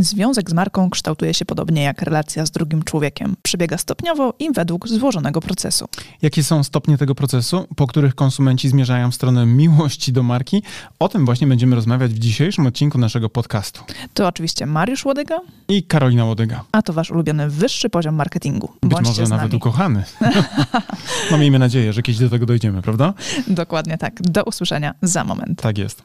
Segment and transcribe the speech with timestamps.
[0.00, 3.36] Związek z marką kształtuje się podobnie jak relacja z drugim człowiekiem.
[3.42, 5.88] Przebiega stopniowo i według złożonego procesu.
[6.22, 10.62] Jakie są stopnie tego procesu, po których konsumenci zmierzają w stronę miłości do marki?
[10.98, 13.82] O tym właśnie będziemy rozmawiać w dzisiejszym odcinku naszego podcastu.
[14.14, 16.64] To oczywiście Mariusz Łodyga I Karolina Łodyga.
[16.72, 18.72] a to wasz ulubiony wyższy poziom marketingu.
[18.82, 20.04] Być Bądźcie może nawet ukochany.
[21.30, 23.14] no miejmy nadzieję, że kiedyś do tego dojdziemy, prawda?
[23.48, 24.22] Dokładnie tak.
[24.22, 25.62] Do usłyszenia za moment.
[25.62, 26.02] Tak jest.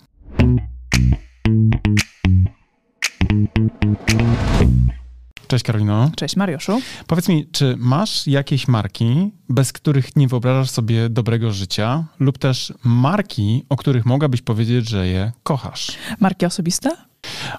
[5.48, 6.12] Cześć Karolino.
[6.16, 6.82] Cześć Mariuszu.
[7.08, 12.74] Powiedz mi, czy masz jakieś marki, bez których nie wyobrażasz sobie dobrego życia, lub też
[12.84, 15.92] marki, o których mogłabyś powiedzieć, że je kochasz?
[16.20, 16.90] Marki osobiste?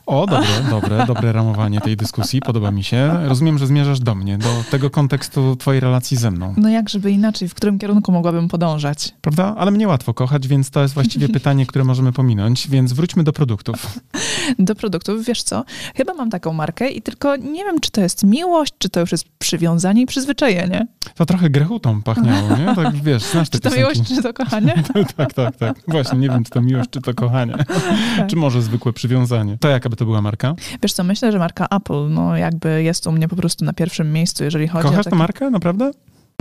[0.06, 3.18] O, dobre, dobre, dobre ramowanie tej dyskusji, podoba mi się.
[3.28, 7.10] Rozumiem, że zmierzasz do mnie, do tego kontekstu twojej relacji ze mną, No jak żeby
[7.10, 9.14] inaczej, w którym kierunku mogłabym podążać?
[9.20, 9.54] prawda?
[9.58, 13.32] Ale mnie łatwo kochać, więc to jest właściwie pytanie, które możemy pominąć, więc wróćmy do
[13.32, 14.00] produktów.
[14.58, 15.64] Do produktów, wiesz co?
[15.96, 19.12] Chyba mam taką markę i tylko nie wiem, czy to jest miłość, czy to już
[19.12, 20.86] jest przywiązanie i przyzwyczajenie.
[21.14, 22.66] To trochę grechutą pachniało, nie?
[22.76, 23.92] Tak wiesz, znasz te Czy to piosenki.
[23.98, 24.82] miłość, czy to kochanie?
[25.16, 25.76] tak, tak, tak.
[25.88, 27.52] Właśnie, nie wiem, czy to miłość, czy to kochanie.
[28.16, 28.26] Tak.
[28.26, 29.58] Czy może zwykłe przywiązanie.
[29.60, 30.54] To jaka by to była marka?
[30.82, 34.12] Wiesz co, myślę, że marka Apple, no jakby jest u mnie po prostu na pierwszym
[34.12, 35.10] miejscu, jeżeli chodzi o Kochasz takie...
[35.10, 35.90] tę markę, naprawdę?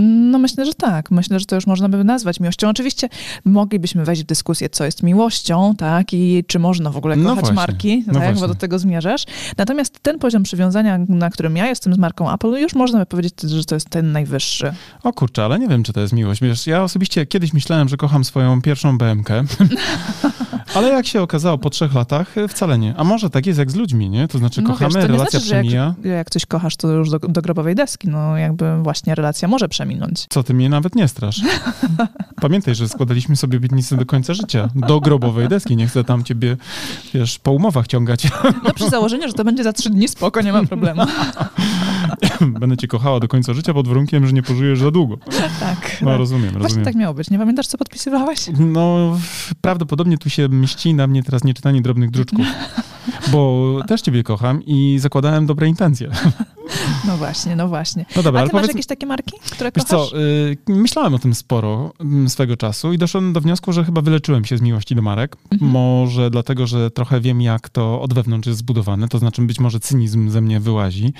[0.02, 1.10] No myślę, że tak.
[1.10, 2.68] Myślę, że to już można by nazwać miłością.
[2.68, 3.08] Oczywiście
[3.44, 7.40] moglibyśmy wejść w dyskusję, co jest miłością, tak, i czy można w ogóle No kochać
[7.40, 9.24] właśnie, marki, no tak, bo do tego zmierzasz.
[9.58, 13.40] Natomiast ten poziom przywiązania, na którym ja jestem z marką Apple, już można by powiedzieć,
[13.42, 14.72] że to jest ten najwyższy.
[15.02, 16.40] O kurczę, ale nie wiem, czy to jest miłość.
[16.42, 19.28] Wiesz, ja osobiście kiedyś myślałem, że kocham swoją pierwszą BMK,
[20.74, 22.94] ale jak się okazało po trzech latach, wcale nie.
[22.96, 24.28] A może tak jest jak z ludźmi, nie?
[24.28, 25.94] To znaczy No kochamy, wiesz, to nie relacja znaczy, że jak, przemija.
[26.04, 28.08] jak coś kochasz, to już do, do grobowej deski.
[28.08, 30.26] No jakby właśnie relacja może przeminąć.
[30.28, 31.40] Co ty mnie nawet nie strasz.
[32.40, 34.68] Pamiętaj, że składaliśmy sobie obietnice do końca życia.
[34.74, 35.76] Do grobowej deski.
[35.76, 36.56] Nie chcę tam ciebie,
[37.14, 38.26] wiesz, po umowach ciągać.
[38.64, 41.02] No przy założeniu, że to będzie za trzy dni, spoko, nie ma problemu.
[42.60, 45.16] Będę cię kochała do końca życia pod warunkiem, że nie pożyjesz za długo.
[45.60, 45.98] tak.
[46.02, 46.84] No rozumiem, Właśnie rozumiem.
[46.84, 47.30] tak miało być.
[47.30, 48.38] Nie pamiętasz, co podpisywałeś?
[48.58, 49.18] No,
[49.60, 52.46] prawdopodobnie tu się mści na mnie teraz nieczytanie drobnych druczków.
[53.32, 56.10] Bo też ciebie kocham i zakładałem dobre intencje.
[57.06, 58.06] No właśnie, no właśnie.
[58.16, 60.10] No dobra, A ale ty masz powiedz, jakieś takie marki, które wiesz kochasz?
[60.10, 64.00] co, y, myślałem o tym sporo mm, swego czasu i doszedłem do wniosku, że chyba
[64.00, 65.36] wyleczyłem się z miłości do marek.
[65.50, 65.70] Mhm.
[65.70, 69.80] Może dlatego, że trochę wiem, jak to od wewnątrz jest zbudowane, to znaczy być może
[69.80, 71.12] cynizm ze mnie wyłazi,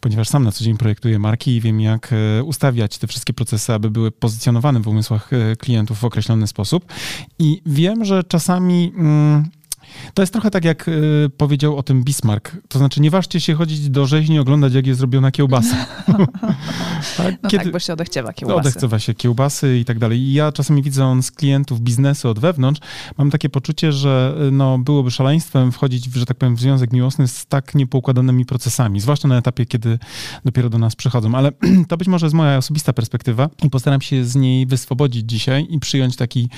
[0.00, 3.72] ponieważ sam na co dzień projektuję marki i wiem, jak e, ustawiać te wszystkie procesy,
[3.72, 6.84] aby były pozycjonowane w umysłach e, klientów w określony sposób.
[7.38, 8.92] I wiem, że czasami...
[8.96, 9.50] Mm,
[10.14, 12.56] to jest trochę tak, jak y, powiedział o tym Bismarck.
[12.68, 15.76] To znaczy, nie ważcie się chodzić do rzeźni i oglądać, jak jest zrobiona kiełbasa.
[17.16, 17.34] tak?
[17.42, 18.60] No tak, bo się odechciewa kiełbasy.
[18.60, 20.18] Odechcewa się kiełbasy i tak dalej.
[20.18, 22.80] I ja czasami widzę on z klientów biznesu od wewnątrz.
[23.18, 26.92] Mam takie poczucie, że y, no, byłoby szaleństwem wchodzić, w, że tak powiem, w związek
[26.92, 29.98] miłosny z tak niepoukładanymi procesami, zwłaszcza na etapie, kiedy
[30.44, 31.34] dopiero do nas przychodzą.
[31.34, 31.52] Ale
[31.88, 35.78] to być może jest moja osobista perspektywa i postaram się z niej wyswobodzić dzisiaj i
[35.78, 36.48] przyjąć taki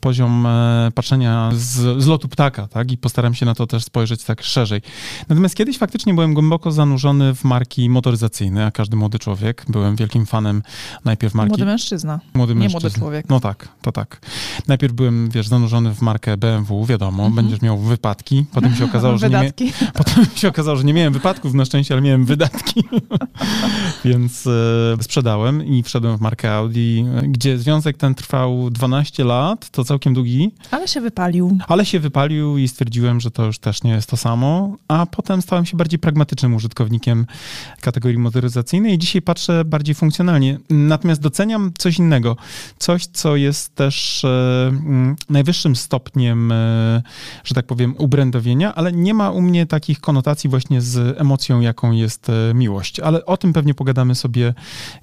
[0.00, 2.92] poziom e, patrzenia z, z lotu ptaka, tak?
[2.92, 4.80] I postaram się na to też spojrzeć tak szerzej.
[5.28, 9.64] Natomiast kiedyś faktycznie byłem głęboko zanurzony w marki motoryzacyjne, jak każdy młody człowiek.
[9.68, 10.62] Byłem wielkim fanem
[11.04, 11.48] najpierw marki...
[11.50, 12.20] Młody mężczyzna.
[12.34, 12.80] Młody Nie mężczyzna.
[12.88, 13.28] młody człowiek.
[13.28, 14.20] No tak, to tak.
[14.68, 17.34] Najpierw byłem, wiesz, zanurzony w markę BMW, wiadomo, Mhm.
[17.34, 18.44] będziesz miał wypadki.
[18.52, 19.52] Potem się okazało, że nie, mia-
[19.98, 22.82] potem się okazało, że nie miałem wypadków na szczęście, ale miałem wydatki.
[24.04, 24.50] Więc e,
[25.02, 30.14] sprzedałem i wszedłem w markę Audi, e, gdzie związek ten trwał 12 lat, to całkiem
[30.14, 31.58] długi, Ale się wypalił.
[31.68, 35.42] ale się wypalił i stwierdziłem, że to już też nie jest to samo, a potem
[35.42, 37.26] stałem się bardziej pragmatycznym użytkownikiem
[37.80, 40.58] kategorii motoryzacyjnej i dzisiaj patrzę bardziej funkcjonalnie.
[40.70, 42.36] Natomiast doceniam coś innego.
[42.78, 44.28] Coś, co jest też e,
[44.68, 47.02] mm, najwyższym stopniem, e,
[47.44, 51.92] że tak powiem, ubrędowienia, ale nie ma u mnie takich konotacji właśnie z emocją, jaką
[51.92, 53.00] jest e, miłość.
[53.00, 54.54] Ale o tym pewnie pogadamy sobie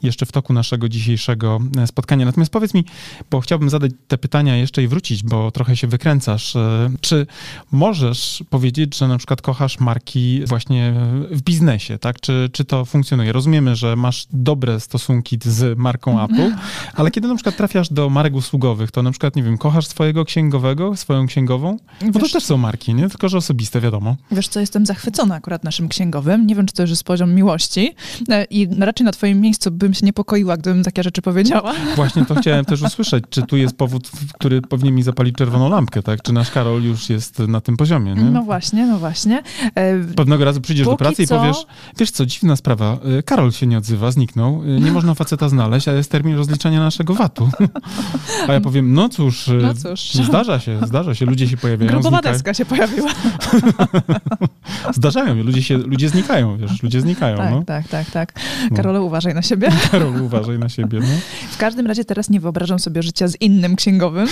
[0.04, 2.26] jeszcze w toku naszego dzisiejszego e, spotkania.
[2.26, 2.86] Natomiast powiedz mi,
[3.32, 6.56] bo chciałbym zadać te pytania jeszcze i wrócić, bo trochę się wykręcasz.
[6.56, 7.28] e, Czy
[7.72, 10.94] możesz powiedzieć, że na przykład kochasz marki właśnie
[11.32, 12.20] w biznesie, tak?
[12.20, 13.32] Czy, czy to funkcjonuje?
[13.32, 16.52] Rozumiemy, że masz dobre stosunki z marką Apple,
[16.96, 20.26] ale kiedy na przykład trafiasz do marek usługowych, to na przykład, nie wiem, kochasz swojego
[20.26, 21.78] księgowego, swoją księgową?
[22.06, 23.10] Bo to Wiesz, też są marki, nie?
[23.10, 24.16] Tylko, że osobiste, wiadomo.
[24.32, 26.48] wiesz co, jestem zachwycona akurat naszym księgowym.
[26.48, 27.94] Nie wiem, czy to już jest poziom miłości.
[28.30, 31.74] E, I raczej na twoim miejscu bym się niepokoiła, gdybym takie rzeczy powiedziała.
[31.96, 33.24] Właśnie to chciałem też usłyszeć.
[33.30, 36.22] Czy tu jest powód, który powinien mi zapalić czerwoną lampkę, tak?
[36.22, 38.14] Czy nasz Karol już jest na tym poziomie.
[38.14, 38.24] Nie?
[38.24, 39.44] No właśnie, no właśnie.
[39.76, 41.36] E, Pewnego razu przyjdziesz do pracy co...
[41.36, 41.66] i powiesz,
[41.98, 45.88] wiesz co, dziwna sprawa, e, Karol się nie odzywa, zniknął, e, nie można faceta znaleźć,
[45.88, 47.50] a jest termin rozliczania naszego VAT-u.
[48.48, 50.14] A ja powiem, no cóż, no cóż.
[50.14, 51.92] zdarza się, zdarza się, ludzie się pojawiają.
[51.92, 53.10] Grubowa deska się pojawiła.
[54.94, 57.38] Zdarzają, ludzie, się, ludzie znikają, wiesz, ludzie znikają.
[57.38, 57.64] Tak, no.
[57.66, 58.34] tak, tak, tak.
[58.76, 59.70] Karol, uważaj na siebie.
[59.92, 61.00] Karol, uważaj na siebie.
[61.00, 61.08] No.
[61.52, 64.28] W każdym razie teraz nie wyobrażam sobie życia z innym księgowym,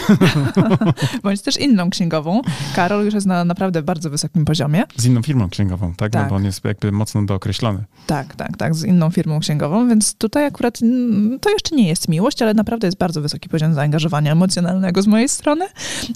[1.23, 2.41] bądź też inną księgową.
[2.75, 4.83] Karol już jest na naprawdę bardzo wysokim poziomie.
[4.97, 6.11] Z inną firmą księgową, tak?
[6.11, 6.23] tak.
[6.23, 7.83] No bo on jest jakby mocno dookreślony.
[8.07, 12.07] Tak, tak, tak, z inną firmą księgową, więc tutaj akurat mm, to jeszcze nie jest
[12.07, 15.65] miłość, ale naprawdę jest bardzo wysoki poziom zaangażowania emocjonalnego z mojej strony.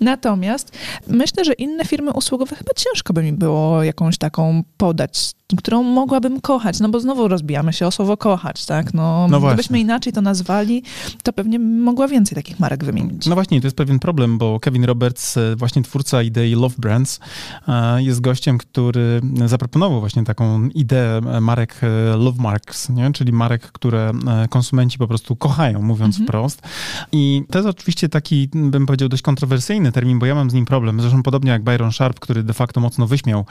[0.02, 0.72] Natomiast
[1.08, 6.42] myślę, że inne firmy usługowe chyba ciężko by mi było jakąś taką podać którą mogłabym
[6.42, 8.94] kochać, no bo znowu rozbijamy się o słowo kochać, tak?
[8.94, 10.84] No, no gdybyśmy inaczej to nazwali,
[11.24, 13.26] to pewnie mogła więcej takich marek wymienić.
[13.26, 17.20] No właśnie, to jest pewien problem, bo Kevin Roberts, e, właśnie twórca idei Love Brands,
[17.68, 23.12] e, jest gościem, który zaproponował właśnie taką ideę marek e, Love Marks, nie?
[23.12, 24.12] czyli marek, które
[24.50, 26.28] konsumenci po prostu kochają, mówiąc mhm.
[26.28, 26.62] wprost.
[27.12, 30.66] I to jest oczywiście taki, bym powiedział, dość kontrowersyjny termin, bo ja mam z nim
[30.66, 31.02] problem.
[31.02, 33.46] Zresztą podobnie jak Byron Sharp, który de facto mocno wyśmiał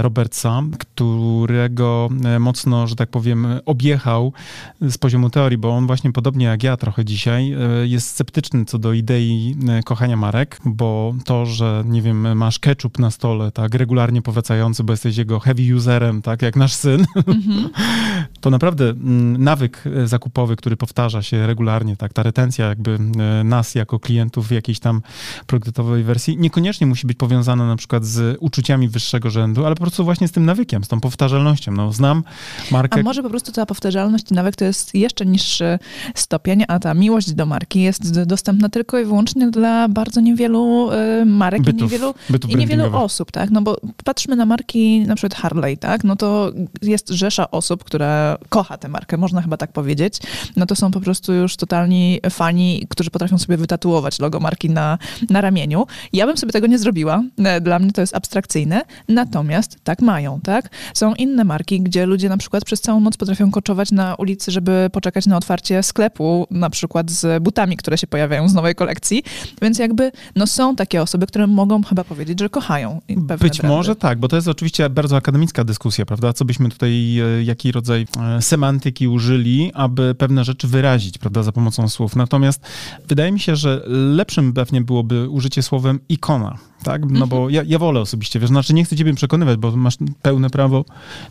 [0.00, 2.08] Robertsa, którego
[2.40, 4.32] mocno, że tak powiem, objechał
[4.80, 8.92] z poziomu teorii, bo on właśnie podobnie jak ja trochę dzisiaj jest sceptyczny co do
[8.92, 14.84] idei kochania marek, bo to, że nie wiem, masz ketchup na stole, tak, regularnie powracający,
[14.84, 17.68] bo jesteś jego heavy userem, tak, jak nasz syn, mm-hmm.
[18.40, 22.98] to naprawdę mm, nawyk zakupowy, który powtarza się regularnie, tak, ta retencja jakby
[23.44, 25.02] nas jako klientów w jakiejś tam
[25.46, 30.04] produktowej wersji, niekoniecznie musi być powiązana na przykład z uczuciami wyższego rzędu, ale po prostu
[30.04, 31.72] właśnie z tym nawykiem, z tą powtarzalnością.
[31.72, 32.22] No, znam
[32.70, 33.00] markę...
[33.00, 35.78] A może po prostu ta powtarzalność i nawyk to jest jeszcze niższy
[36.14, 41.24] stopień, a ta miłość do marki jest dostępna tylko i wyłącznie dla bardzo niewielu y,
[41.24, 42.14] marek bytów, i niewielu,
[42.48, 43.50] i niewielu osób, tak?
[43.50, 46.04] No bo patrzmy na marki, na przykład Harley, tak?
[46.04, 46.52] No to
[46.82, 50.18] jest rzesza osób, która kocha tę markę, można chyba tak powiedzieć.
[50.56, 54.98] No to są po prostu już totalni fani, którzy potrafią sobie wytatuować logo marki na,
[55.30, 55.86] na ramieniu.
[56.12, 57.22] Ja bym sobie tego nie zrobiła.
[57.60, 58.82] Dla mnie to jest abstrakcyjne.
[59.08, 60.68] Natomiast tak mają, tak?
[60.94, 64.90] Są inne marki, gdzie ludzie na przykład przez całą noc potrafią koczować na ulicy, żeby
[64.92, 69.22] poczekać na otwarcie sklepu, na przykład z butami, które się pojawiają z nowej kolekcji.
[69.62, 73.96] Więc jakby no są takie osoby, które mogą chyba powiedzieć, że kochają pewne Być może
[73.96, 76.32] tak, bo to jest oczywiście bardzo akademicka dyskusja, prawda?
[76.32, 78.06] Co byśmy tutaj, e, jaki rodzaj
[78.36, 82.16] e, semantyki użyli, aby pewne rzeczy wyrazić, prawda, za pomocą słów.
[82.16, 82.60] Natomiast
[83.08, 87.10] wydaje mi się, że lepszym pewnie byłoby użycie słowem ikona, tak?
[87.10, 90.50] No bo ja, ja wolę osobiście, wiesz, znaczy nie chcę ciebie przekonywać, bo masz pełne
[90.50, 90.84] prawo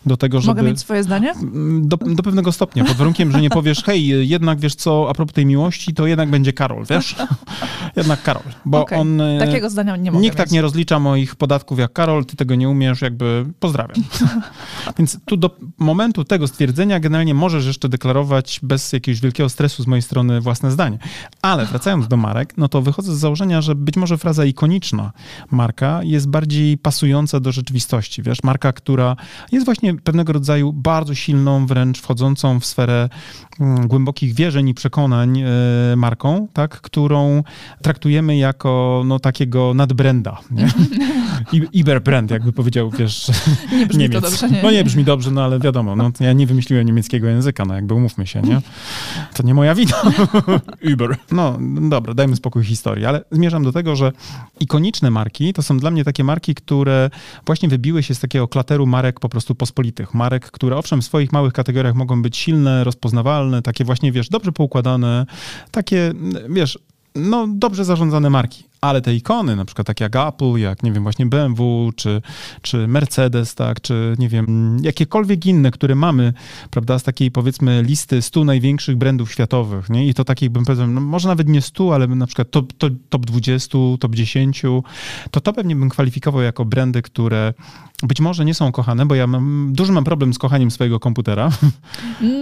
[0.06, 0.48] do tego, żeby...
[0.48, 1.34] Mogę mieć swoje zdanie?
[1.82, 5.34] Do, do pewnego stopnia, pod warunkiem, że nie powiesz, hej, jednak wiesz co, a propos
[5.34, 7.16] tej miłości, to jednak będzie Karol, wiesz?
[8.00, 9.00] jednak Karol, bo okay.
[9.00, 9.22] on...
[9.22, 10.50] E, Takiego zdania nie mogę Nikt tak mieć.
[10.50, 14.04] tak nie rozlicza moich podatków jak Karol, ty tego nie umiesz, jakby pozdrawiam.
[14.98, 19.88] Więc tu do momentu tego stwierdzenia generalnie możesz jeszcze deklarować bez jakiegoś wielkiego stresu z
[19.88, 20.98] mojej strony własne zdanie.
[21.42, 25.12] Ale wracając do marek, no to wychodzę z założenia, że być może fraza ikoniczna
[25.52, 28.24] marka jest bardziej pasująca do rzeczywistości.
[28.24, 29.16] Wiesz, marka, która
[29.52, 33.10] jest właśnie pewnego rodzaju bardzo silną, wręcz wchodzącą w sferę
[33.60, 37.44] mm, głębokich wierzeń i przekonań e, marką, tak, którą
[37.81, 40.40] traktujemy jako no, takiego nadbrenda.
[40.52, 40.68] Nie?
[41.74, 43.31] Iberbrand, jakby powiedział, wiesz,
[43.72, 44.24] nie brzmi Niemiec.
[44.24, 44.64] To dobrze, nie.
[44.64, 47.94] No nie brzmi dobrze, no ale wiadomo, no, ja nie wymyśliłem niemieckiego języka, no jakby
[47.94, 48.62] umówmy się, nie?
[49.36, 49.96] To nie moja wina.
[50.94, 51.18] Uber.
[51.31, 51.58] No
[51.90, 54.12] dobra, dajmy spokój historii, ale zmierzam do tego, że
[54.60, 57.09] ikoniczne marki to są dla mnie takie marki, które
[57.45, 60.14] właśnie wybiły się z takiego klateru marek po prostu pospolitych.
[60.14, 64.52] Marek, które owszem w swoich małych kategoriach mogą być silne, rozpoznawalne, takie właśnie, wiesz, dobrze
[64.52, 65.26] poukładane,
[65.71, 66.14] takie,
[66.50, 66.80] wiesz,
[67.16, 71.04] no, dobrze zarządzane marki ale te ikony, na przykład takie jak Apple, jak nie wiem,
[71.04, 72.21] właśnie BMW, czy,
[72.62, 76.33] czy Mercedes, tak, czy nie wiem, jakiekolwiek inne, które mamy,
[76.69, 80.07] prawda, z takiej powiedzmy listy 100 największych brandów światowych, nie?
[80.07, 82.94] I to takich bym powiedział, no może nawet nie 100, ale na przykład top, top,
[83.09, 84.62] top 20, top 10,
[85.31, 87.54] to to pewnie bym kwalifikował jako brandy, które
[88.04, 91.52] być może nie są kochane, bo ja mam, duży mam problem z kochaniem swojego komputera.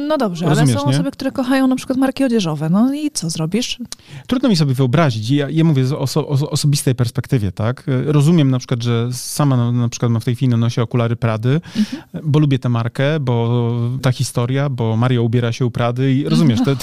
[0.08, 0.96] No dobrze, Rozumiesz, ale są nie?
[0.96, 3.80] osoby, które kochają na przykład marki odzieżowe, no i co zrobisz?
[4.28, 5.30] Trudno mi sobie wyobrazić.
[5.30, 7.84] Ja, ja mówię o, o osobistej perspektywie, tak?
[8.06, 12.04] Rozumiem na przykład, że sama na, na przykład w tej chwili nosi okulary Prady, mhm.
[12.24, 16.60] bo lubię tę markę, bo ta historia, bo Mario ubiera się u Prady i rozumiesz
[16.66, 16.76] te,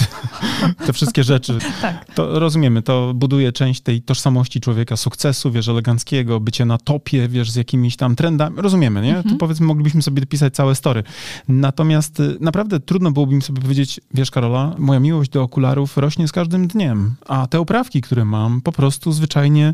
[0.85, 1.57] te, wszystkie rzeczy.
[1.81, 2.13] tak.
[2.15, 7.51] To rozumiemy, to buduje część tej tożsamości człowieka, sukcesu, wiesz, eleganckiego, bycie na topie, wiesz,
[7.51, 8.55] z jakimiś tam trendami.
[8.61, 9.17] Rozumiemy, nie?
[9.17, 9.29] Mhm.
[9.29, 11.03] To powiedzmy, moglibyśmy sobie dopisać całe story.
[11.47, 16.27] Natomiast y, naprawdę trudno byłoby mi sobie powiedzieć, wiesz, Karola, moja miłość do okularów rośnie
[16.27, 19.73] z każdym dniem, a te oprawki, które mam, po prostu zwyczajnie zwyczajnie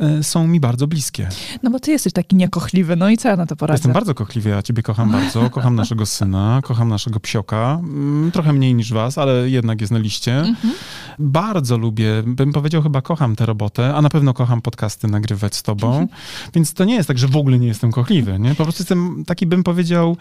[0.00, 1.28] e, są mi bardzo bliskie.
[1.62, 3.76] No bo ty jesteś taki niekochliwy, no i co ja na to poradzę?
[3.76, 8.52] Jestem bardzo kochliwy, ja ciebie kocham bardzo, kocham naszego syna, kocham naszego psioka, mm, trochę
[8.52, 10.38] mniej niż was, ale jednak jest na liście.
[10.38, 10.74] Mhm.
[11.18, 15.62] Bardzo lubię, bym powiedział chyba kocham tę robotę, a na pewno kocham podcasty nagrywać z
[15.62, 16.08] tobą, mhm.
[16.54, 18.54] więc to nie jest tak, że w ogóle nie jestem kochliwy, nie?
[18.54, 20.16] Po prostu jestem taki, bym powiedział,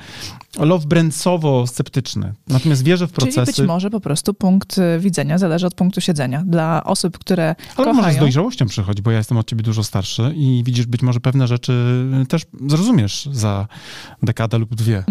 [0.60, 2.33] love brandsowo sceptyczny.
[2.48, 3.53] Natomiast wierzę w procesy.
[3.53, 6.43] Czyli być może po prostu punkt widzenia zależy od punktu siedzenia.
[6.45, 7.93] Dla osób, które Ale kochają...
[7.93, 11.20] może z dojrzałością przychodzi, bo ja jestem od ciebie dużo starszy i widzisz być może
[11.20, 13.68] pewne rzeczy też zrozumiesz za
[14.24, 15.04] dekadę lub dwie.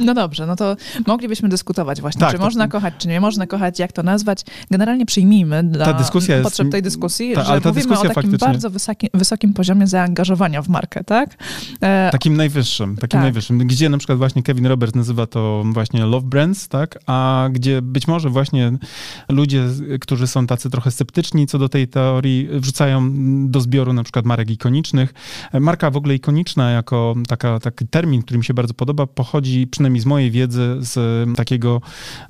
[0.00, 0.76] No dobrze, no to
[1.06, 2.44] moglibyśmy dyskutować właśnie, tak, czy to...
[2.44, 4.42] można kochać, czy nie można kochać, jak to nazwać.
[4.70, 8.38] Generalnie przyjmijmy dla ta dyskusja potrzeb tej dyskusji, ta, że ta mówimy o takim faktycznie...
[8.38, 11.36] bardzo wysokim, wysokim poziomie zaangażowania w markę, tak?
[11.80, 12.10] E...
[12.12, 13.20] Takim najwyższym, takim tak.
[13.20, 13.58] najwyższym.
[13.58, 16.98] Gdzie na przykład właśnie Kevin Roberts nazywa to właśnie love brands, tak?
[17.06, 18.72] A gdzie być może właśnie
[19.28, 19.64] ludzie,
[20.00, 23.12] którzy są tacy trochę sceptyczni co do tej teorii, wrzucają
[23.50, 25.14] do zbioru na przykład marek ikonicznych.
[25.60, 30.00] Marka w ogóle ikoniczna jako taka, taki termin, który mi się bardzo podoba, pochodzi przynajmniej
[30.00, 31.80] z mojej wiedzy z takiego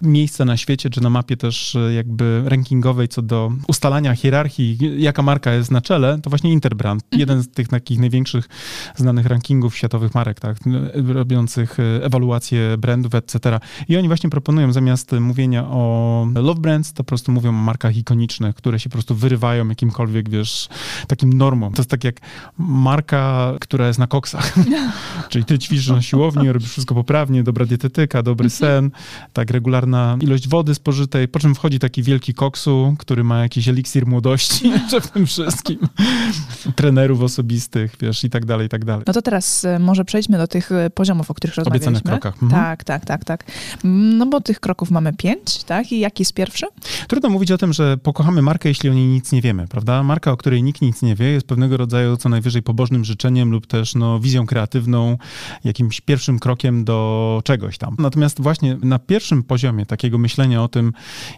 [0.03, 5.53] miejsca na świecie, czy na mapie też jakby rankingowej co do ustalania hierarchii, jaka marka
[5.53, 7.03] jest na czele, to właśnie Interbrand.
[7.05, 7.21] Mhm.
[7.21, 8.49] Jeden z tych takich największych
[8.97, 10.57] znanych rankingów światowych marek, tak,
[10.95, 13.61] robiących ewaluację brandów, etc.
[13.89, 17.97] I oni właśnie proponują zamiast mówienia o love brands, to po prostu mówią o markach
[17.97, 20.69] ikonicznych, które się po prostu wyrywają jakimkolwiek, wiesz,
[21.07, 21.73] takim normą.
[21.73, 22.17] To jest tak jak
[22.59, 24.55] marka, która jest na koksach.
[25.31, 28.51] Czyli ty ćwiczysz na siłowni, robisz wszystko poprawnie, dobra dietetyka, dobry mhm.
[28.51, 28.91] sen,
[29.33, 34.07] tak, regularna ilość wody spożytej, po czym wchodzi taki wielki koksu, który ma jakiś eliksir
[34.07, 34.73] młodości
[35.03, 35.79] w tym wszystkim.
[36.77, 39.05] Trenerów osobistych, wiesz, i tak dalej, i tak dalej.
[39.07, 41.89] No to teraz e, może przejdźmy do tych e, poziomów, o których rozmawialiśmy.
[41.89, 42.43] Obiecanych krokach.
[42.43, 42.63] Mhm.
[42.63, 43.45] Tak, tak, tak, tak.
[43.85, 45.93] No bo tych kroków mamy pięć, tak?
[45.93, 46.67] I jaki jest pierwszy?
[47.09, 50.03] Trudno mówić o tym, że pokochamy markę, jeśli o niej nic nie wiemy, prawda?
[50.03, 53.67] Marka, o której nikt nic nie wie, jest pewnego rodzaju co najwyżej pobożnym życzeniem lub
[53.67, 55.19] też no, wizją kreatywną,
[55.65, 57.97] jakimś pierwszym krokiem do czegoś tam.
[57.99, 60.93] Natomiast właśnie na pierwszym poziomie takiego myślenia o tym,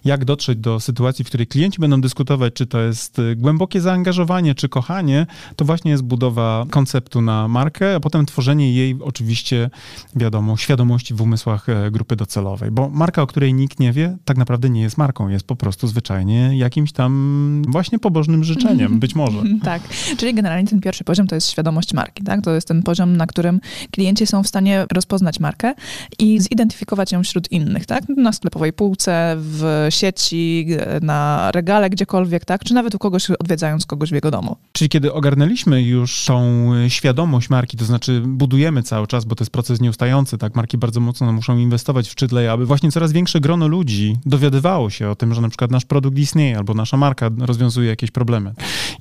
[0.04, 4.54] jak dotrzeć do sytuacji, w której klienci będą dyskutować, czy to jest y, głębokie zaangażowanie,
[4.54, 5.26] czy kochanie,
[5.56, 9.70] to właśnie jest budowa konceptu na markę, a potem tworzenie jej oczywiście,
[10.16, 12.70] wiadomo, świadomości w umysłach e, grupy docelowej.
[12.70, 15.87] Bo marka, o której nikt nie wie, tak naprawdę nie jest marką, jest po prostu
[15.88, 19.38] zwyczajnie jakimś tam właśnie pobożnym życzeniem, być może.
[19.62, 19.82] tak,
[20.16, 22.42] czyli generalnie ten pierwszy poziom to jest świadomość marki, tak?
[22.42, 25.74] To jest ten poziom, na którym klienci są w stanie rozpoznać markę
[26.18, 28.08] i zidentyfikować ją wśród innych, tak?
[28.08, 30.66] Na sklepowej półce, w sieci,
[31.02, 32.64] na regale, gdziekolwiek, tak?
[32.64, 34.56] Czy nawet u kogoś odwiedzając kogoś w jego domu.
[34.72, 39.52] Czyli kiedy ogarnęliśmy już tą świadomość marki, to znaczy budujemy cały czas, bo to jest
[39.52, 40.54] proces nieustający, tak?
[40.54, 45.08] Marki bardzo mocno muszą inwestować w czytle, aby właśnie coraz większe grono ludzi dowiadywało się
[45.08, 48.52] o tym, że na przykład nasz produkt istnieje albo nasza marka rozwiązuje jakieś problemy.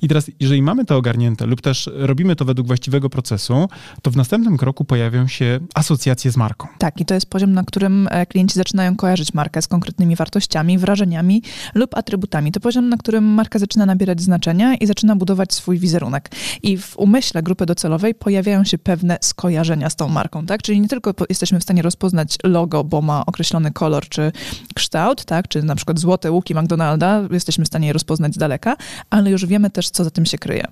[0.02, 3.68] I teraz, jeżeli mamy to ogarnięte lub też robimy to według właściwego procesu,
[4.02, 6.68] to w następnym kroku pojawią się asocjacje z marką.
[6.78, 10.78] Tak, i to jest poziom, na którym e, klienci zaczynają kojarzyć markę z konkretnymi wartościami,
[10.78, 11.42] wrażeniami
[11.74, 12.52] lub atrybutami.
[12.52, 16.30] To poziom, na którym marka zaczyna nabierać znaczenia i zaczyna budować swój wizerunek.
[16.62, 20.62] I w umyśle grupy docelowej pojawiają się pewne skojarzenia z tą marką, tak?
[20.62, 24.32] Czyli nie tylko jesteśmy w stanie rozpoznać logo, bo ma określony kolor czy
[24.74, 25.48] kształt, tak?
[25.48, 28.76] Czy na przykład złote łuki McDonalda, jesteśmy w stanie je rozpoznać z daleka,
[29.10, 30.64] ale już wiemy też, co za tym się kryje.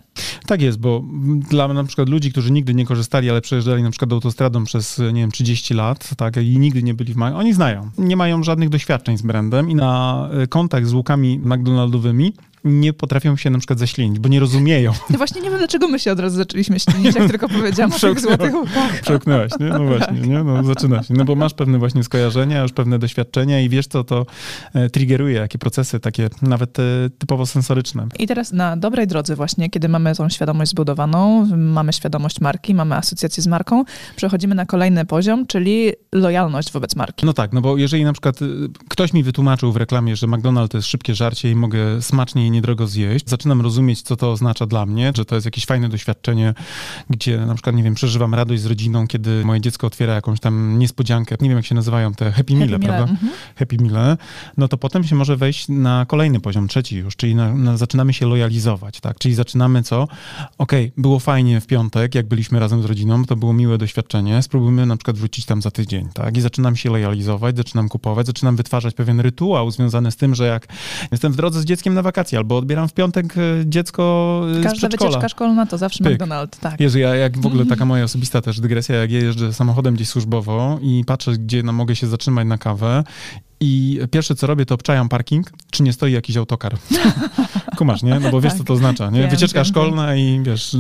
[0.47, 1.05] Tak jest, bo
[1.51, 5.21] dla na przykład ludzi, którzy nigdy nie korzystali, ale przejeżdżali na przykład autostradą przez, nie
[5.21, 7.91] wiem, 30 lat, tak, i nigdy nie byli w Mac, oni znają.
[7.99, 12.33] Nie mają żadnych doświadczeń z brandem i na e, kontakt z łukami McDonaldowymi
[12.67, 14.93] nie potrafią się na przykład zaślinić, bo nie rozumieją.
[15.11, 17.99] No właśnie nie wiem, dlaczego my się od razu zaczęliśmy ślinić, jak tylko powiedziałam o
[17.99, 19.01] tych złotych łukach.
[19.01, 19.67] Przełknęłaś, nie?
[19.67, 20.43] No właśnie, nie?
[20.43, 21.15] No zaczyna się.
[21.15, 24.27] No bo masz pewne właśnie skojarzenia, już pewne doświadczenia i wiesz, co to
[24.75, 26.83] e, triggeruje, jakie procesy takie nawet e,
[27.19, 28.07] typowo sensoryczne.
[28.19, 32.95] I teraz na dobrej drodze właśnie, kiedy mamy tą świadomość zbudowaną, mamy świadomość marki, mamy
[32.95, 33.85] asocjację z marką,
[34.17, 37.27] przechodzimy na kolejny poziom, czyli lojalność wobec marki.
[37.27, 38.47] No tak, no bo jeżeli na przykład e,
[38.89, 42.87] ktoś mi wytłumaczył w reklamie, że McDonald's to jest szybkie żarcie i mogę smacznie niedrogo
[42.87, 43.29] zjeść.
[43.29, 46.55] Zaczynam rozumieć, co to oznacza dla mnie, że to jest jakieś fajne doświadczenie,
[47.11, 50.79] gdzie na przykład, nie wiem, przeżywam radość z rodziną, kiedy moje dziecko otwiera jakąś tam
[50.79, 51.37] niespodziankę.
[51.41, 52.99] Nie wiem, jak się nazywają te happy meal, prawda?
[52.99, 53.33] Mhm.
[53.57, 54.17] Happy meal.
[54.57, 58.13] No to potem się może wejść na kolejny poziom, trzeci już, czyli na, na, zaczynamy
[58.13, 59.19] się lojalizować, tak?
[59.19, 60.03] Czyli zaczynamy co?
[60.59, 64.43] Okej, okay, było fajnie w piątek, jak byliśmy razem z rodziną, to było miłe doświadczenie,
[64.43, 66.37] spróbujmy na przykład wrócić tam za tydzień, tak?
[66.37, 70.67] I zaczynam się lojalizować, zaczynam kupować, zaczynam wytwarzać pewien rytuał związany z tym, że jak
[71.13, 74.71] jestem w drodze z dzieckiem na wakacje albo odbieram w piątek e, dziecko e, Każda
[74.71, 75.11] z przedszkola.
[75.11, 76.21] wycieczka szkolna to zawsze Pyk.
[76.21, 76.81] McDonald's, tak.
[76.81, 77.69] Jezu, ja jak w ogóle mhm.
[77.69, 81.97] taka moja osobista też dygresja, jak jeżdżę samochodem gdzieś służbowo i patrzę, gdzie no, mogę
[81.97, 83.05] się zatrzymać na kawę
[83.61, 86.77] i pierwsze co robię, to obczajam parking, czy nie stoi jakiś autokar.
[87.77, 88.21] Kumasz, nie?
[88.21, 88.59] No bo wiesz, tak.
[88.59, 89.29] co to oznacza, nie?
[89.29, 90.19] Wycieczka wiem, szkolna wiem.
[90.19, 90.77] i wiesz,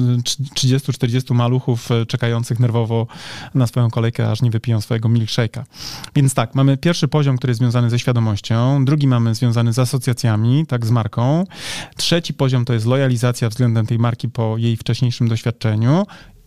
[0.54, 3.06] 30-40 maluchów e, czekających nerwowo
[3.54, 5.62] na swoją kolejkę, aż nie wypiją swojego milkshake'a.
[6.14, 10.66] Więc tak, mamy pierwszy poziom, który jest związany ze świadomością, drugi mamy związany z asocjacjami,
[10.66, 11.44] tak, z marką.
[11.96, 16.06] Trzeci poziom to jest lojalizacja względem tej marki po jej wcześniejszym doświadczeniu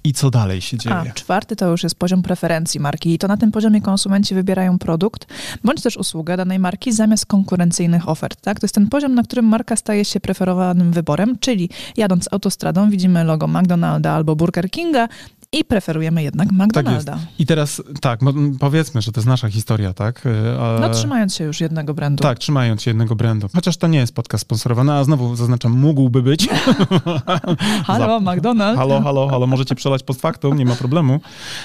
[0.10, 0.96] i co dalej się dzieje.
[0.96, 4.80] A czwarty to już jest poziom preferencji marki i to na tym poziomie konsumenci wybierają
[4.80, 5.28] produkt
[5.64, 8.42] bądź też usługę danej marki zamiast konkurencyjnych ofert.
[8.42, 8.60] Tak?
[8.60, 13.24] To jest ten poziom, na którym marka staje się preferowanym wyborem, czyli jadąc autostradą widzimy
[13.24, 15.08] logo McDonalda albo Burger Kinga,
[15.54, 17.14] i preferujemy jednak McDonalda.
[17.14, 18.20] Tak I teraz tak,
[18.60, 20.24] powiedzmy, że to jest nasza historia, tak?
[20.60, 20.80] Ale...
[20.80, 22.24] No trzymając się już jednego brandu.
[22.24, 23.48] Tak, trzymając się jednego brandu.
[23.54, 26.50] Chociaż to nie jest podcast sponsorowany, a znowu zaznaczam, mógłby być.
[27.88, 28.26] halo, Za...
[28.26, 28.76] McDonald's.
[28.76, 31.20] Halo, halo, halo, możecie przelać post factum, nie ma problemu.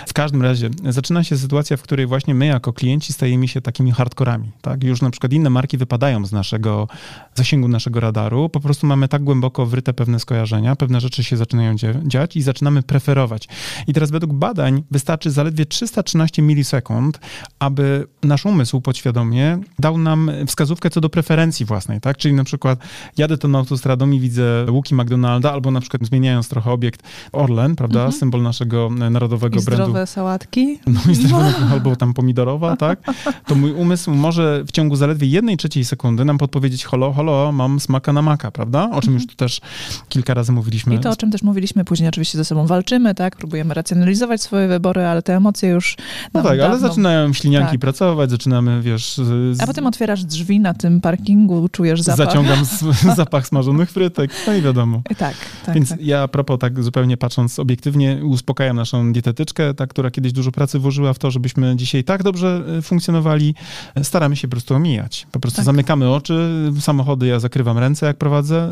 [0.07, 3.91] W każdym razie zaczyna się sytuacja, w której właśnie my jako klienci stajemy się takimi
[3.91, 4.85] hardkorami, tak?
[4.85, 6.89] Już na przykład inne marki wypadają z naszego
[7.35, 11.75] zasięgu naszego radaru, po prostu mamy tak głęboko wryte pewne skojarzenia, pewne rzeczy się zaczynają
[12.05, 13.49] dziać i zaczynamy preferować.
[13.87, 17.21] I teraz według badań wystarczy zaledwie 313 milisekund,
[17.59, 22.17] aby nasz umysł podświadomie dał nam wskazówkę co do preferencji własnej, tak?
[22.17, 22.79] Czyli na przykład
[23.17, 27.03] jadę tą autostradą i widzę łuki McDonalda, albo na przykład zmieniając trochę obiekt
[27.33, 27.99] Orlen, prawda?
[27.99, 28.19] Mhm.
[28.19, 29.85] Symbol naszego narodowego I brandu.
[29.85, 30.79] zdrowe sałatki.
[30.87, 31.67] No i zdrowe, no.
[31.75, 32.99] albo tam pomidorowa, tak?
[33.47, 37.81] To mój umysł może w ciągu zaledwie jednej trzeciej sekundy nam podpowiedzieć holo, holo, mam
[37.81, 38.85] smaka na maka, prawda?
[38.85, 39.15] O czym mhm.
[39.15, 39.61] już tu też
[40.09, 40.95] kilka razy mówiliśmy.
[40.95, 43.37] I to, o czym też mówiliśmy później, oczywiście ze sobą walczymy, tak?
[43.37, 45.97] Próbujemy racjonalizować swoje wybory, ale te emocje już.
[46.35, 46.67] No tak, dawno...
[46.67, 47.81] ale zaczynają ślinianki tak.
[47.81, 49.17] pracować, zaczynamy, wiesz.
[49.17, 49.61] Z...
[49.61, 52.27] A potem otwierasz drzwi na tym parkingu, czujesz zapach.
[52.27, 52.59] Zaciągam
[53.17, 55.03] zapach smażonych frytek, no i wiadomo.
[55.19, 55.35] Tak,
[55.67, 55.75] tak.
[55.75, 56.01] Więc tak.
[56.01, 60.79] ja a propos, tak zupełnie patrząc obiektywnie, uspokajam naszą dietetyczkę, ta, która kiedyś dużo pracy
[60.79, 63.55] włożyła w to, żebyśmy dzisiaj tak dobrze e, funkcjonowali.
[64.03, 65.27] Staramy się po prostu omijać.
[65.33, 65.65] Po prostu tak.
[65.65, 68.71] zamykamy oczy, samochody, ja zakrywam ręce, jak prowadzę,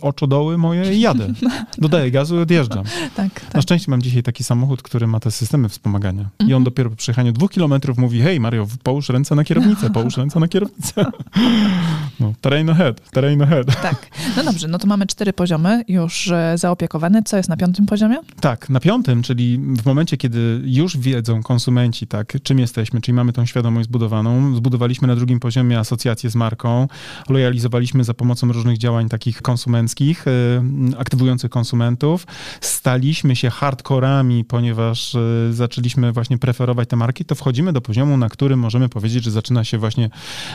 [0.00, 1.28] oczodoły moje i jadę.
[1.78, 2.84] Dodaję gazu i odjeżdżam.
[3.16, 3.54] Tak, tak.
[3.54, 6.22] Na szczęście mam dzisiaj tak taki samochód, który ma te systemy wspomagania.
[6.22, 6.50] Mhm.
[6.50, 10.16] I on dopiero po przejechaniu dwóch kilometrów mówi, hej Mario, połóż ręce na kierownicę, połóż
[10.16, 11.04] ręce na kierownicę.
[12.20, 13.66] No, terrain ahead, terrain ahead.
[13.82, 14.06] Tak.
[14.36, 17.22] No dobrze, no to mamy cztery poziomy już e, zaopiekowane.
[17.22, 18.16] Co jest na piątym poziomie?
[18.40, 23.32] Tak, na piątym, czyli w momencie, kiedy już wiedzą konsumenci, tak, czym jesteśmy, czyli mamy
[23.32, 26.88] tą świadomość zbudowaną, zbudowaliśmy na drugim poziomie asocjację z marką,
[27.28, 30.24] lojalizowaliśmy za pomocą różnych działań takich konsumenckich,
[30.90, 32.26] yy, aktywujących konsumentów,
[32.60, 35.18] staliśmy się hardcorami ponieważ e,
[35.50, 39.64] zaczęliśmy właśnie preferować te marki, to wchodzimy do poziomu, na którym możemy powiedzieć, że zaczyna
[39.64, 40.10] się właśnie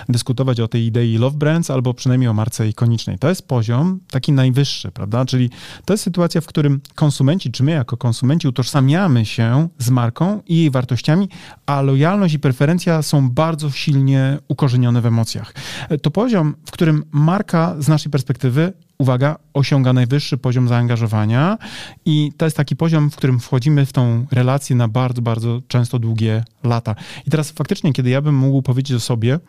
[0.09, 3.19] dyskutować o tej idei love brands albo przynajmniej o marce ikonicznej.
[3.19, 5.25] To jest poziom taki najwyższy, prawda?
[5.25, 5.49] Czyli
[5.85, 10.57] to jest sytuacja, w którym konsumenci, czy my jako konsumenci utożsamiamy się z marką i
[10.57, 11.29] jej wartościami,
[11.65, 15.53] a lojalność i preferencja są bardzo silnie ukorzenione w emocjach.
[15.89, 21.57] E, to poziom, w którym marka z naszej perspektywy uwaga, osiąga najwyższy poziom zaangażowania
[22.05, 25.99] i to jest taki poziom, w którym wchodzimy w tą relację na bardzo, bardzo często
[25.99, 26.95] długie lata.
[27.27, 29.39] I teraz faktycznie, kiedy ja bym mógł powiedzieć o sobie,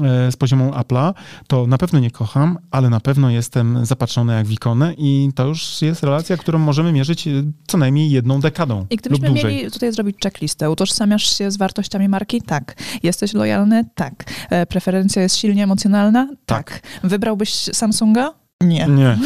[0.00, 1.14] E, z poziomu Apple'a,
[1.46, 5.46] to na pewno nie kocham, ale na pewno jestem zapatrzony jak w ikonę i to
[5.46, 7.30] już jest relacja, którą możemy mierzyć e,
[7.66, 12.08] co najmniej jedną dekadą I gdybyśmy lub mieli tutaj zrobić checklistę, utożsamiasz się z wartościami
[12.08, 12.42] marki?
[12.42, 12.74] Tak.
[13.02, 13.84] Jesteś lojalny?
[13.94, 14.24] Tak.
[14.50, 16.28] E, preferencja jest silnie emocjonalna?
[16.46, 16.70] Tak.
[16.70, 16.82] tak.
[17.04, 18.41] Wybrałbyś Samsunga?
[18.62, 18.86] Nie.
[18.86, 19.18] Nie.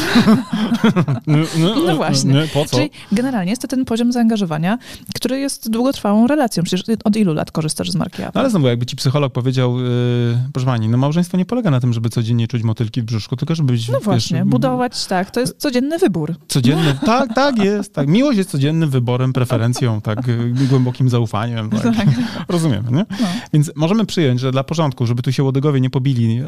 [1.27, 2.35] no, no, no, właśnie.
[2.35, 2.77] Nie, po co?
[2.77, 4.79] Czyli generalnie jest to ten poziom zaangażowania,
[5.15, 6.63] który jest długotrwałą relacją.
[6.63, 8.31] Przecież od ilu lat korzystasz z marki Apple?
[8.35, 11.81] No, ale znowu, jakby ci psycholog powiedział, yy, proszę pani, no małżeństwo nie polega na
[11.81, 13.89] tym, żeby codziennie czuć motylki w brzuszku, tylko żeby być...
[13.89, 16.35] No właśnie, wiesz, budować, tak, to jest codzienny wybór.
[16.49, 17.95] Codzienny, tak, tak jest.
[17.95, 18.09] Tak.
[18.09, 21.71] Miłość jest codziennym wyborem, preferencją, tak, y, głębokim zaufaniem.
[21.71, 21.83] Tak.
[21.83, 22.07] tak.
[22.49, 23.07] Rozumiemy, nie?
[23.21, 23.27] No.
[23.53, 26.45] Więc możemy przyjąć, że dla porządku, żeby tu się łodygowie nie pobili, yy,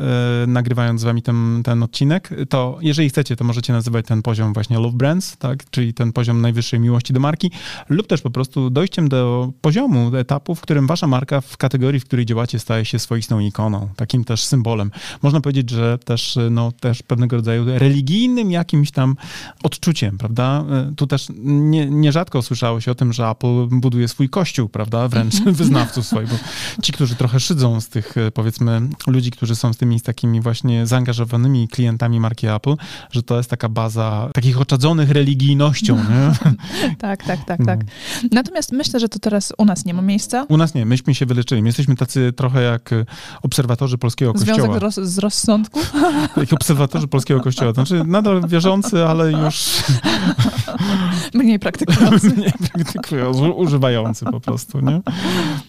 [0.46, 4.78] nagrywając z wami ten, ten odcinek, to jeżeli chcecie, to możecie nazywać ten poziom właśnie
[4.78, 7.50] love brands, tak, czyli ten poziom najwyższej miłości do marki,
[7.88, 12.00] lub też po prostu dojściem do poziomu, do etapu, w którym wasza marka w kategorii,
[12.00, 14.90] w której działacie, staje się swoistą ikoną, takim też symbolem.
[15.22, 19.16] Można powiedzieć, że też, no, też pewnego rodzaju religijnym jakimś tam
[19.62, 20.64] odczuciem, prawda?
[20.96, 25.08] Tu też nie, nierzadko słyszało się o tym, że Apple buduje swój kościół, prawda?
[25.08, 26.36] Wręcz wyznawców swoich, bo
[26.82, 30.86] ci, którzy trochę szydzą z tych, powiedzmy, ludzi, którzy są z tymi z takimi właśnie
[30.86, 32.67] zaangażowanymi klientami marki Apple,
[33.10, 35.96] Że to jest taka baza takich oczadzonych religijnością.
[35.96, 36.52] Nie?
[36.98, 37.80] tak, tak, tak, tak.
[37.84, 38.28] No.
[38.32, 40.46] Natomiast myślę, że to teraz u nas nie ma miejsca.
[40.48, 41.62] U nas nie, myśmy się wyleczyli.
[41.62, 42.90] My jesteśmy tacy trochę jak
[43.42, 44.58] obserwatorzy polskiego kościoła.
[44.58, 45.80] Związek roz, z rozsądku?
[46.36, 47.72] Jak obserwatorzy polskiego kościoła.
[47.72, 49.64] Znaczy nadal wierzący, ale już...
[51.34, 52.30] Mniej praktykujący.
[52.30, 55.00] Mniej praktykujący, używający po prostu, nie?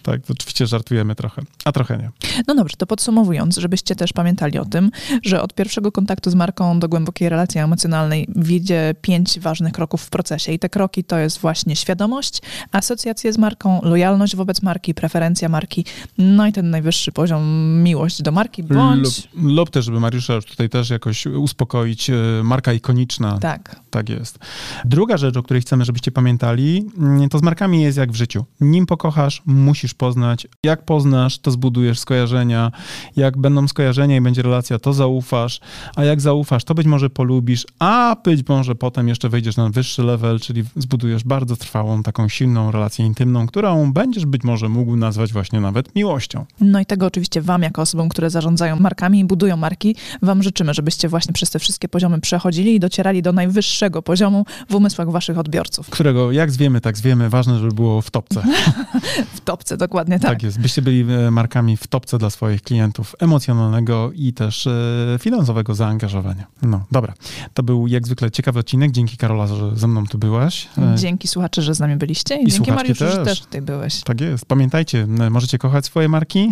[0.04, 2.12] Tak, oczywiście żartujemy trochę, a trochę nie.
[2.48, 4.92] No dobrze, to podsumowując, żebyście też pamiętali o tym,
[5.24, 10.10] że od pierwszego kontaktu z marką do głębokiej relacji emocjonalnej wiedzie pięć ważnych kroków w
[10.10, 15.50] procesie i te kroki to jest właśnie świadomość, asocjacje z marką, lojalność wobec marki, preferencja
[15.50, 15.86] marki,
[16.18, 17.44] no i ten najwyższy poziom
[17.84, 19.30] miłość do marki, bądź...
[19.34, 23.38] Lub, lub też, żeby Mariusza już tutaj też jakoś uspokoić, e, marka ikoniczna.
[23.39, 23.80] Tak.
[23.89, 24.39] Tak jest.
[24.86, 28.46] Druga rzecz, o której chcemy, żebyście pamiętali, mm, to z markami jest jak w życiu.
[28.62, 30.48] Nim pokochasz, musisz poznać.
[30.63, 32.72] Jak poznasz, to zbudujesz skojarzenia.
[33.15, 35.60] Jak będą skojarzenia i będzie relacja, to zaufasz.
[35.96, 40.04] A jak zaufasz, to być może polubisz, a być może potem jeszcze wejdziesz na wyższy
[40.04, 45.34] level, czyli zbudujesz bardzo trwałą, taką silną relację intymną, którą będziesz być może mógł nazwać
[45.34, 46.46] właśnie nawet miłością.
[46.62, 50.74] No i tego oczywiście wam, jako osobom, które zarządzają markami i budują marki, wam życzymy,
[50.74, 55.38] żebyście właśnie przez te wszystkie poziomy przechodzili i docierali do najwyższego poziomu w umysłach waszych
[55.38, 55.90] odbiorców.
[55.90, 57.30] Którego jak zwiemy, tak zwiemy.
[57.30, 58.44] Ważne, żeby było w topce.
[59.36, 60.32] w topce, dokładnie tak.
[60.32, 60.60] Tak jest.
[60.60, 64.72] Byście byli e, markami w topce dla swoich klientów emocjonalnego i też e,
[65.20, 66.48] finansowego zaangażowania.
[66.62, 67.13] No, dobra.
[67.54, 68.91] To był jak zwykle ciekawy odcinek.
[68.91, 70.67] Dzięki Karola, że ze mną tu byłaś.
[70.78, 73.13] E, dzięki słuchacze, że z nami byliście i, I dzięki Mariuszu, też.
[73.13, 74.02] że też tutaj byłeś.
[74.04, 74.45] Tak jest.
[74.45, 76.50] Pamiętajcie, możecie kochać swoje marki.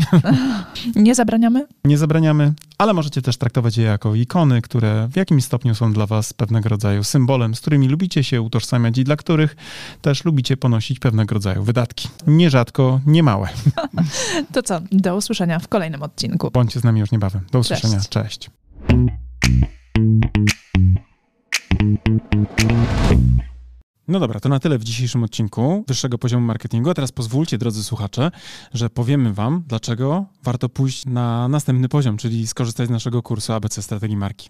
[0.96, 1.68] Nie zabraniamy?
[1.86, 6.06] Nie zabraniamy, ale możecie też traktować je jako ikony, które w jakimś stopniu są dla
[6.06, 9.56] was pewnego rodzaju symbolem, z którymi lubicie się utożsamiać i dla których
[10.02, 12.10] też lubicie ponosić pewnego rodzaju wydatki.
[12.28, 13.50] Nierzadko niemałe.
[14.54, 16.52] To co, do usłyszenia w kolejnym odcinku.
[16.52, 17.42] Bądźcie z nami już niebawem.
[17.52, 18.00] Do usłyszenia.
[18.10, 18.10] Cześć.
[18.10, 18.50] Cześć.
[24.08, 26.90] No dobra, to na tyle w dzisiejszym odcinku wyższego poziomu marketingu.
[26.90, 28.32] A teraz pozwólcie, drodzy słuchacze,
[28.74, 33.82] że powiemy Wam, dlaczego warto pójść na następny poziom, czyli skorzystać z naszego kursu ABC
[33.82, 34.50] Strategii Marki.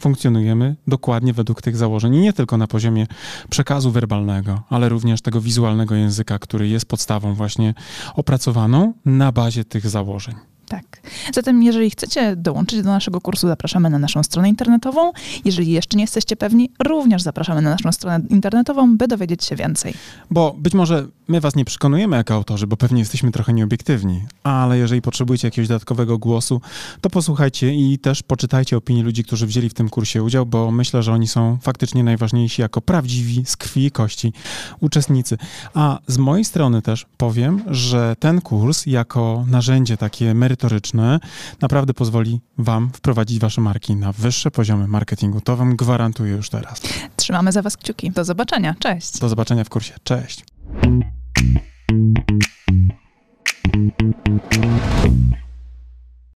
[0.00, 2.14] funkcjonujemy dokładnie według tych założeń.
[2.14, 3.06] I nie tylko na poziomie
[3.50, 7.74] przekazu werbalnego, ale również tego wizualnego języka, który jest podstawą właśnie
[8.14, 10.34] opracowaną na bazie tych założeń.
[10.70, 11.00] Tak.
[11.34, 15.12] Zatem, jeżeli chcecie dołączyć do naszego kursu, zapraszamy na naszą stronę internetową.
[15.44, 19.94] Jeżeli jeszcze nie jesteście pewni, również zapraszamy na naszą stronę internetową, by dowiedzieć się więcej.
[20.30, 24.78] Bo być może my was nie przekonujemy jako autorzy, bo pewnie jesteśmy trochę nieobiektywni, ale
[24.78, 26.60] jeżeli potrzebujecie jakiegoś dodatkowego głosu,
[27.00, 31.02] to posłuchajcie i też poczytajcie opinii ludzi, którzy wzięli w tym kursie udział, bo myślę,
[31.02, 34.32] że oni są faktycznie najważniejsi jako prawdziwi, z krwi i kości
[34.80, 35.38] uczestnicy.
[35.74, 41.20] A z mojej strony też powiem, że ten kurs jako narzędzie takie merytoryczne, merytoryczne
[41.60, 45.40] naprawdę pozwoli Wam wprowadzić Wasze marki na wyższe poziomy marketingu.
[45.40, 46.80] To Wam gwarantuję już teraz.
[47.16, 48.10] Trzymamy za Was kciuki.
[48.10, 48.74] Do zobaczenia.
[48.78, 49.18] Cześć.
[49.18, 49.94] Do zobaczenia w kursie.
[50.04, 50.44] Cześć.
[51.36, 52.94] Thank
[55.34, 55.49] you.